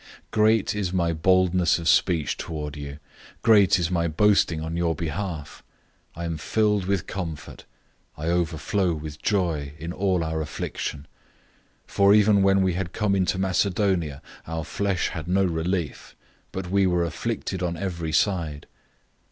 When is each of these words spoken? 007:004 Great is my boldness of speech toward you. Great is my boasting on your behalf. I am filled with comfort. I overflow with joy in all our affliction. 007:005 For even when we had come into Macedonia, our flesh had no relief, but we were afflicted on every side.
007:004 0.31 0.31
Great 0.31 0.75
is 0.75 0.91
my 0.93 1.13
boldness 1.13 1.77
of 1.77 1.87
speech 1.87 2.35
toward 2.35 2.75
you. 2.75 2.97
Great 3.43 3.77
is 3.77 3.91
my 3.91 4.07
boasting 4.07 4.59
on 4.59 4.75
your 4.75 4.95
behalf. 4.95 5.61
I 6.15 6.25
am 6.25 6.39
filled 6.39 6.85
with 6.85 7.05
comfort. 7.05 7.65
I 8.17 8.25
overflow 8.27 8.95
with 8.95 9.21
joy 9.21 9.73
in 9.77 9.93
all 9.93 10.23
our 10.23 10.41
affliction. 10.41 11.01
007:005 11.87 11.91
For 11.93 12.13
even 12.15 12.41
when 12.41 12.63
we 12.63 12.73
had 12.73 12.93
come 12.93 13.13
into 13.15 13.37
Macedonia, 13.37 14.23
our 14.47 14.65
flesh 14.65 15.09
had 15.09 15.27
no 15.27 15.45
relief, 15.45 16.15
but 16.51 16.71
we 16.71 16.87
were 16.87 17.05
afflicted 17.05 17.61
on 17.61 17.77
every 17.77 18.11
side. 18.11 18.65